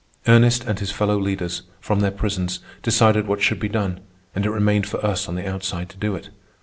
[0.27, 3.99] Ernest and his fellow leaders, from their prisons, decided what should be done;
[4.33, 6.29] and it remained for us on the outside to do it.